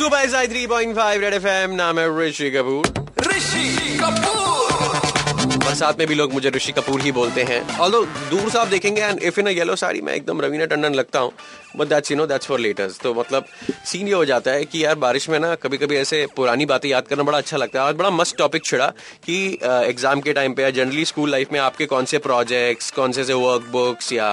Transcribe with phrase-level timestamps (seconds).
[0.00, 2.86] सुबह Sai three point five red FM M नाम है ऋषि कपूर।
[3.26, 7.92] ऋषि कपूर। बरसात में भी लोग मुझे ऋषि कपूर ही बोलते हैं। ऑल
[8.30, 11.18] दूर से आप देखेंगे and if in a yellow sari मैं एकदम रवीना टंडन लगता
[11.18, 11.32] हूँ।
[11.76, 13.44] But that's you know that's for letters तो मतलब
[13.84, 16.88] सीन ये हो जाता है कि यार बारिश में ना कभी कभी ऐसे पुरानी बातें
[16.88, 18.86] याद करना बड़ा अच्छा लगता है और बड़ा मस्त टॉपिक छिड़ा
[19.26, 23.12] कि एग्ज़ाम के टाइम पे या जनरली स्कूल लाइफ में आपके कौन से प्रोजेक्ट्स कौन
[23.12, 24.28] से से वर्क बुक्स या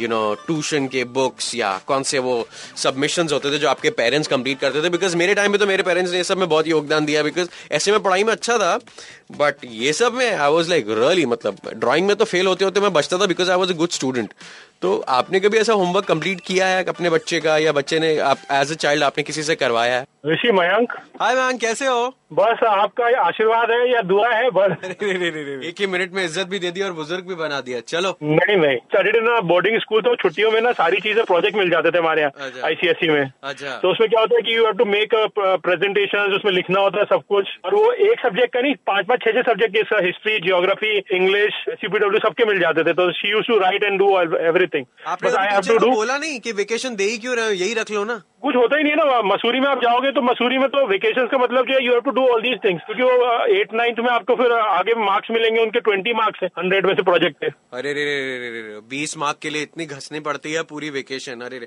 [0.00, 2.36] यू नो ट्यूशन के बुक्स या कौन से वो
[2.76, 4.88] सबमिशन होते थे जो आपके पेरेंट्स कंप्लीट करते थे?
[4.88, 7.92] बिकॉज़ मेरे टाइम पे तो मेरे पेरेंट्स ने सब में बहुत योगदान दिया बिकॉज़ ऐसे
[7.92, 8.78] में पढ़ाई में अच्छा था
[9.38, 12.80] बट ये सब में आई वॉज़ लाइक रियली मतलब ड्राइंग में तो फेल होते होते
[12.80, 14.32] मैं बचता था because I was a good student
[14.82, 18.38] तो आपने कभी ऐसा होमवर्क कंप्लीट किया है अपने बच्चे का या बच्चे ने आप
[18.52, 20.04] एज अ चाइल्ड आपने किसी से करवाया है?
[20.26, 22.14] ऋषि मयंक। हाय मयंक कैसे हो?
[22.30, 26.70] बस आपका आशीर्वाद है या दुआ है बस। एक ही मिनट में इज़्ज़त भी दे
[26.70, 30.50] दी और बुज़ुर्ग भी बना दिया। चलो। नहीं नहीं। स्टडीड ना बोर्डिंग स्कूल तो छुट्टियों
[30.50, 33.90] में ना सारी चीज़ें प्रोजेक्ट मिल जाते थे हमारे यहाँ अच्छा। आईसीएससी में। अच्छा। तो
[33.92, 35.14] उसमें क्या होता है कि you have to make
[35.64, 39.24] presentation उसमें लिखना होता है सब कुछ। और वो एक सब्जेक्ट का नहीं पाँच पाँच
[39.24, 43.46] छह छह सब्जेक्ट के हिस्ट्री जियोग्राफी इंग्लिश सीपीडब्ल्यू सबके मिल जाते थे। तो she use
[43.46, 47.04] to write and do everything आपने आई हैव टू डू बोला नहीं की वेकेशन दे
[47.04, 49.60] ही क्यों रहे हो यही रख लो ना। कुछ होता ही नहीं है ना मसूरी
[49.60, 52.10] में आप जाओगे तो मसूरी में तो वेकेशन का मतलब जो है you have to
[52.20, 55.80] do all these things क्योंकि वो एट नाइन्थ में आपको फिर आगे मार्क्स मिलेंगे, उनके
[55.80, 59.38] ट्वेंटी मार्क्स है हंड्रेड में से प्रोजेक्ट है। अरे रे रे रे रे बीस मार्क
[59.42, 61.66] के लिए इतनी घसनी पड़ती है पूरी वेकेशन अरे रे।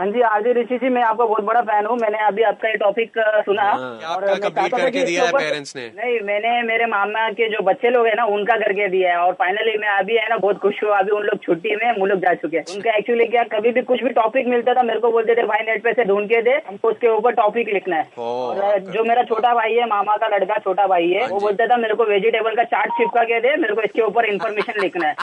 [0.00, 2.76] हाँ जी आरजे ऋषि जी मैं आपका बहुत बड़ा फ़ैन हूँ। मैंने अभी आपका ये
[2.80, 4.22] टॉपिक सुना। हाँ, और
[4.70, 8.24] करके दिया है parents ने। नहीं मैंने मेरे मामा के जो बच्चे लोग हैं ना
[8.36, 11.22] उनका करके दिया है। और फाइनली मैं अभी है ना बहुत खुश हूँ अभी उन
[11.24, 14.10] लोग छुट्टी में हम लोग जा चुके हैं। उनका एक्चुअली क्या कभी भी कुछ भी
[14.20, 16.90] टॉपिक मिलता था मेरे को बोलते थे भाई नेट पे से ढूंढ के दे हमको
[16.90, 20.86] उसके ऊपर टॉपिक लिखना है। और जो मेरा छोटा भाई है मामा का लड़का छोटा
[20.86, 23.74] भाई है हाँ वो बोलता था मेरे को वेजिटेबल का चार्ट चिपका के दे मेरे
[23.74, 25.14] को इसके ऊपर इन्फॉर्मेशन लिखना है।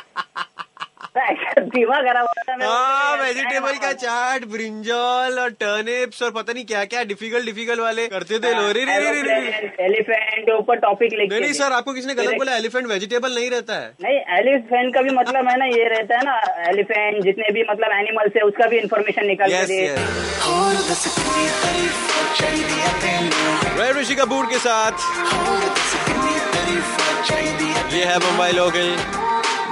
[2.63, 8.07] हाँ वेजिटेबल का चाट ब्रिंजल और टर्निप्स और पता नहीं क्या क्या डिफ़िकल्ट डिफ़िकल्ट वाले
[8.07, 8.81] करते थे लोरी
[9.85, 13.73] एलिफेंट हाँ, ऊपर टॉपिक लेके नहीं सर आपको किसने गलत बोला एलिफेंट वेजिटेबल नहीं रहता
[13.73, 16.39] है। नहीं एलिफेंट का भी मतलब है ना ये रहता है ना
[16.69, 19.51] एलिफेंट जितने भी मतलब एनिमल्स है उसका भी इन्फॉर्मेशन निकाल
[23.79, 24.91] है ऋषि कपूर के साथ।
[27.93, 28.95] ये है मुंबई लोकल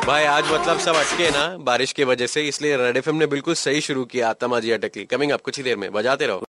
[0.07, 3.53] भाई, आज मतलब सब अटके ना बारिश की वजह से, इसलिए रेड एफएम ने बिल्कुल
[3.53, 6.39] सही शुरू किया आतमाजी अटकली। कमिंग अप कुछ ही देर में, बजाते रहो।